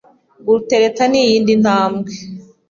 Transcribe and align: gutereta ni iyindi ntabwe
gutereta 0.47 1.03
ni 1.07 1.17
iyindi 1.25 1.53
ntabwe 1.63 2.11